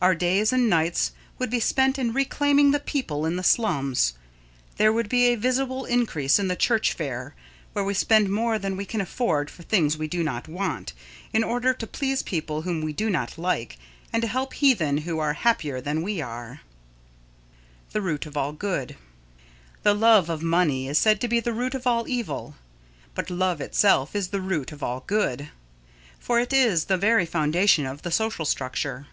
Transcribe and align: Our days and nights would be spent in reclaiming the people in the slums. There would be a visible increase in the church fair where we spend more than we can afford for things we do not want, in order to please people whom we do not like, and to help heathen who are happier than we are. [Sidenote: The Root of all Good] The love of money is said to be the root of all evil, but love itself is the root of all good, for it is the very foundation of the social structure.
Our 0.00 0.14
days 0.14 0.52
and 0.52 0.70
nights 0.70 1.10
would 1.40 1.50
be 1.50 1.58
spent 1.58 1.98
in 1.98 2.12
reclaiming 2.12 2.70
the 2.70 2.78
people 2.78 3.26
in 3.26 3.34
the 3.34 3.42
slums. 3.42 4.12
There 4.76 4.92
would 4.92 5.08
be 5.08 5.24
a 5.24 5.34
visible 5.34 5.84
increase 5.84 6.38
in 6.38 6.46
the 6.46 6.54
church 6.54 6.92
fair 6.92 7.34
where 7.72 7.84
we 7.84 7.92
spend 7.92 8.30
more 8.30 8.56
than 8.56 8.76
we 8.76 8.84
can 8.84 9.00
afford 9.00 9.50
for 9.50 9.64
things 9.64 9.96
we 9.98 10.06
do 10.06 10.22
not 10.22 10.46
want, 10.46 10.92
in 11.32 11.42
order 11.42 11.74
to 11.74 11.88
please 11.88 12.22
people 12.22 12.62
whom 12.62 12.82
we 12.82 12.92
do 12.92 13.10
not 13.10 13.36
like, 13.36 13.76
and 14.12 14.22
to 14.22 14.28
help 14.28 14.52
heathen 14.54 14.98
who 14.98 15.18
are 15.18 15.32
happier 15.32 15.80
than 15.80 16.02
we 16.02 16.20
are. 16.20 16.60
[Sidenote: 17.88 17.90
The 17.94 18.00
Root 18.02 18.26
of 18.26 18.36
all 18.36 18.52
Good] 18.52 18.96
The 19.82 19.92
love 19.94 20.30
of 20.30 20.40
money 20.40 20.86
is 20.86 20.98
said 20.98 21.20
to 21.20 21.26
be 21.26 21.40
the 21.40 21.52
root 21.52 21.74
of 21.74 21.84
all 21.84 22.06
evil, 22.06 22.54
but 23.16 23.28
love 23.28 23.60
itself 23.60 24.14
is 24.14 24.28
the 24.28 24.40
root 24.40 24.70
of 24.70 24.84
all 24.84 25.02
good, 25.08 25.48
for 26.20 26.38
it 26.38 26.52
is 26.52 26.84
the 26.84 26.96
very 26.96 27.26
foundation 27.26 27.86
of 27.86 28.02
the 28.02 28.12
social 28.12 28.44
structure. 28.44 29.08